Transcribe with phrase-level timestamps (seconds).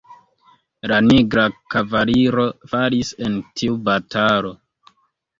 [0.91, 1.43] La nigra
[1.73, 4.53] kavaliro falis en tiu batalo.